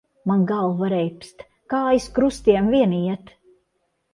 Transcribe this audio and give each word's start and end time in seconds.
Man 0.29 0.45
galva 0.51 0.87
reibst, 0.93 1.45
kājas 1.73 2.09
krustiem 2.17 2.73
vien 2.77 2.97
iet. 3.05 3.31